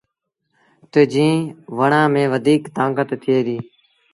تا 0.91 0.99
جين 1.11 1.35
وڻآݩ 1.77 2.11
ميݩ 2.13 2.29
وڌيٚڪ 2.31 2.63
تآݩڪت 2.75 3.09
ٿئي 3.23 3.39
ديٚ۔ 3.47 3.63